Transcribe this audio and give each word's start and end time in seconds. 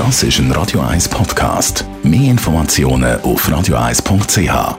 Das 0.00 0.22
ist 0.22 0.38
ein 0.38 0.50
Radio 0.52 0.80
1 0.80 1.10
Podcast. 1.10 1.84
Mehr 2.02 2.30
Informationen 2.30 3.20
auf 3.20 3.46
radio1.ch. 3.46 4.78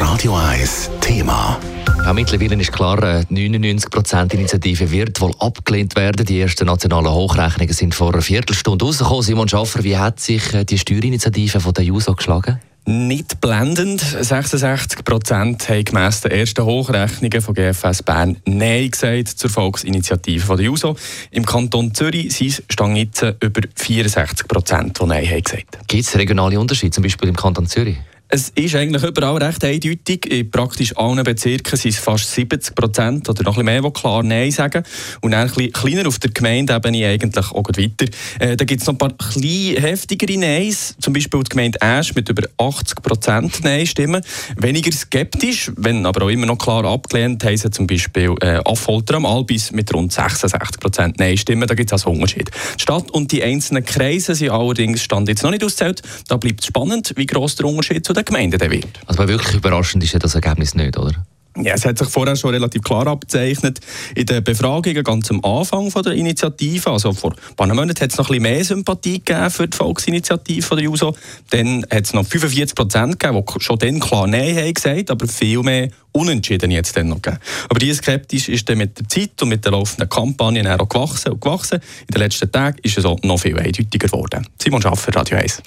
Radio 0.00 0.34
1 0.34 0.90
Thema. 1.00 1.60
Ja, 2.04 2.12
mittlerweile 2.12 2.60
ist 2.60 2.72
klar, 2.72 3.00
äh, 3.04 3.24
die 3.30 3.48
99%-Initiative 3.48 4.90
wird 4.90 5.20
wohl 5.20 5.30
abgelehnt 5.38 5.94
werden. 5.94 6.26
Die 6.26 6.40
ersten 6.40 6.66
nationalen 6.66 7.08
Hochrechnungen 7.12 7.72
sind 7.72 7.94
vor 7.94 8.12
einer 8.12 8.20
Viertelstunde 8.20 8.84
rausgekommen. 8.84 9.22
Simon 9.22 9.48
Schaffer, 9.48 9.84
wie 9.84 9.96
hat 9.96 10.18
sich 10.18 10.54
äh, 10.54 10.64
die 10.64 10.78
Steuerinitiative 10.78 11.60
von 11.60 11.72
der 11.72 11.84
JUSO 11.84 12.16
geschlagen? 12.16 12.58
Nicht 12.88 13.40
blendend. 13.40 14.00
66 14.00 15.04
Prozent 15.04 15.68
haben 15.68 15.84
gemäss 15.84 16.20
den 16.20 16.30
ersten 16.30 16.64
Hochrechnungen 16.64 17.42
von 17.42 17.52
GFS 17.52 18.04
Bern 18.04 18.36
Nein 18.46 18.88
gesagt 18.88 19.26
zur 19.26 19.50
Volksinitiative 19.50 20.46
von 20.46 20.56
der 20.56 20.66
JUSO. 20.66 20.94
Im 21.32 21.44
Kanton 21.44 21.92
Zürich 21.92 22.32
sind 22.32 22.50
es 22.50 22.62
stand 22.68 22.96
jetzt 22.96 23.22
über 23.40 23.62
64 23.74 24.46
Prozent, 24.46 25.00
die 25.00 25.04
Nein 25.04 25.28
haben 25.28 25.42
gesagt. 25.42 25.78
Gibt 25.88 26.04
es 26.04 26.16
regionale 26.16 26.60
Unterschiede, 26.60 26.92
zum 26.92 27.02
Beispiel 27.02 27.28
im 27.28 27.36
Kanton 27.36 27.66
Zürich? 27.66 27.96
Es 28.28 28.48
ist 28.56 28.74
eigentlich 28.74 29.04
überall 29.04 29.36
recht 29.36 29.62
eindeutig. 29.62 30.26
In 30.26 30.50
praktisch 30.50 30.96
allen 30.96 31.22
Bezirken 31.22 31.76
sind 31.76 31.92
es 31.92 31.98
fast 31.98 32.34
70 32.34 32.74
Prozent 32.74 33.28
oder 33.28 33.44
noch 33.44 33.56
ein 33.56 33.64
mehr, 33.64 33.82
die 33.82 33.90
klar 33.92 34.24
Nein 34.24 34.50
sagen. 34.50 34.82
Und 35.20 35.30
dann 35.30 35.48
ein 35.48 35.54
bisschen 35.54 35.72
kleiner 35.72 36.08
auf 36.08 36.18
der 36.18 36.32
Gemeindeebene 36.32 37.06
eigentlich 37.06 37.52
auch 37.52 37.68
weiter. 37.68 38.06
Äh, 38.40 38.56
da 38.56 38.64
gibt 38.64 38.80
es 38.80 38.86
noch 38.88 38.94
ein 38.94 38.98
paar 38.98 39.12
klein 39.16 39.80
heftigere 39.80 40.36
Neins. 40.38 40.96
Zum 41.00 41.12
Beispiel 41.12 41.40
die 41.44 41.50
Gemeinde 41.50 41.80
Asch 41.80 42.16
mit 42.16 42.28
über 42.28 42.48
80 42.58 43.00
Prozent 43.00 43.62
Nein-Stimmen. 43.62 44.22
Weniger 44.56 44.90
skeptisch, 44.90 45.70
wenn 45.76 46.04
aber 46.04 46.24
auch 46.24 46.30
immer 46.30 46.46
noch 46.46 46.58
klar 46.58 46.84
abgelehnt, 46.84 47.44
haben 47.44 47.56
sie 47.56 47.70
zum 47.70 47.86
Beispiel 47.86 48.34
äh, 48.40 48.60
Affolter 48.64 49.14
am 49.14 49.26
Albis 49.26 49.70
mit 49.70 49.94
rund 49.94 50.12
66 50.12 50.80
Prozent 50.80 51.20
Nein-Stimmen. 51.20 51.68
Da 51.68 51.76
gibt 51.76 51.90
es 51.90 51.92
also 51.92 52.10
Unterschied. 52.10 52.50
Die 52.76 52.82
Stadt 52.82 53.08
und 53.12 53.30
die 53.30 53.44
einzelnen 53.44 53.84
Kreise 53.84 54.34
sind 54.34 54.50
allerdings 54.50 55.04
stand 55.04 55.28
jetzt 55.28 55.44
noch 55.44 55.52
nicht 55.52 55.62
ausgezählt. 55.62 56.02
Da 56.26 56.38
bleibt 56.38 56.62
es 56.62 56.66
spannend, 56.66 57.12
wie 57.14 57.26
gross 57.26 57.54
der 57.54 57.66
Unterschied 57.66 58.04
zu 58.04 58.15
den 58.16 58.24
Gemeinden 58.24 58.58
dann 58.58 58.70
wird. 58.70 59.00
Also 59.06 59.26
wirklich 59.28 59.54
überraschend 59.54 60.02
ist 60.04 60.12
ja 60.12 60.18
das 60.18 60.34
Ergebnis 60.34 60.74
nicht, 60.74 60.98
oder? 60.98 61.14
Ja, 61.62 61.74
es 61.74 61.86
hat 61.86 61.96
sich 61.96 62.08
vorher 62.08 62.36
schon 62.36 62.50
relativ 62.50 62.82
klar 62.82 63.06
abgezeichnet. 63.06 63.80
In 64.14 64.26
den 64.26 64.44
Befragungen 64.44 65.02
ganz 65.02 65.30
am 65.30 65.42
Anfang 65.42 65.90
von 65.90 66.02
der 66.02 66.12
Initiative, 66.12 66.90
also 66.90 67.12
vor 67.12 67.32
ein 67.32 67.56
paar 67.56 67.66
Monaten, 67.68 67.98
hat 67.98 68.10
es 68.10 68.18
noch 68.18 68.28
ein 68.28 68.38
bisschen 68.38 68.42
mehr 68.42 68.64
Sympathie 68.64 69.22
gegeben 69.24 69.50
für 69.50 69.66
die 69.66 69.76
Volksinitiative 69.76 70.62
von 70.62 70.76
der 70.76 70.84
JUSO. 70.84 71.16
Dann 71.50 71.86
hat 71.90 72.04
es 72.04 72.12
noch 72.12 72.26
45 72.26 72.74
Prozent 72.74 73.18
gegeben, 73.18 73.42
die 73.42 73.60
schon 73.60 73.78
dann 73.78 74.00
klar 74.00 74.26
Nein 74.26 74.56
haben 74.56 74.74
gesagt, 74.74 75.10
aber 75.10 75.26
viel 75.26 75.62
mehr 75.62 75.88
Unentschieden 76.12 76.70
jetzt 76.70 76.96
dann 76.96 77.08
noch 77.08 77.22
gegeben. 77.22 77.40
Aber 77.68 77.78
diese 77.78 77.94
skeptisch 77.94 78.48
ist 78.48 78.68
dann 78.68 78.78
mit 78.78 78.98
der 78.98 79.08
Zeit 79.08 79.40
und 79.40 79.48
mit 79.48 79.64
der 79.64 79.72
laufenden 79.72 80.08
Kampagne 80.08 80.80
auch 80.80 80.88
gewachsen 80.88 81.32
und 81.32 81.40
gewachsen. 81.40 81.80
In 82.08 82.14
den 82.14 82.20
letzten 82.20 82.50
Tagen 82.50 82.78
ist 82.82 82.98
es 82.98 83.04
auch 83.04 83.20
noch 83.22 83.38
viel 83.38 83.58
eindeutiger 83.58 84.08
geworden. 84.08 84.46
Simon 84.60 84.82
Schaffer, 84.82 85.14
Radio 85.14 85.38
1. 85.38 85.62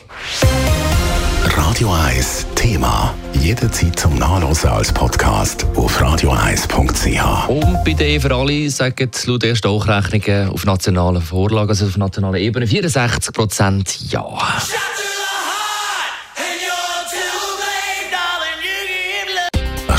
Radio 1.45 1.91
1 1.91 2.45
Thema. 2.55 3.13
Jederzeit 3.33 3.97
zum 3.99 4.15
Nachlesen 4.17 4.69
als 4.69 4.91
Podcast 4.91 5.65
auf 5.75 6.01
radio1.ch. 6.01 7.47
Und 7.47 7.83
bei 7.85 7.93
der 7.93 8.19
für 8.19 8.35
alle 8.35 8.69
sagen 8.69 9.09
laut 9.25 9.43
ersten 9.43 9.69
Hochrechnungen 9.69 10.49
auf 10.49 10.65
nationaler 10.65 11.21
Vorlage, 11.21 11.69
also 11.69 11.85
auf 11.85 11.97
nationaler 11.97 12.37
Ebene, 12.37 12.67
64 12.67 13.33
Prozent 13.33 14.11
Ja. 14.11 14.27